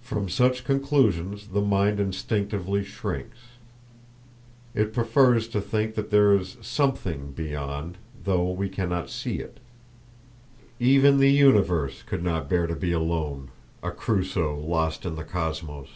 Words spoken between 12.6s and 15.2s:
to be alone—a Crusoe lost in